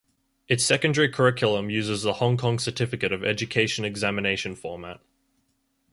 [0.47, 4.99] Its secondary curriculum uses the Hong Kong Certificate of Education Examination format.